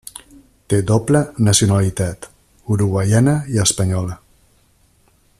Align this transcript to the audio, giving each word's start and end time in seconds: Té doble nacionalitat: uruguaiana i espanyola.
Té 0.73 0.77
doble 0.91 1.19
nacionalitat: 1.49 2.25
uruguaiana 2.77 3.35
i 3.57 3.61
espanyola. 3.65 4.17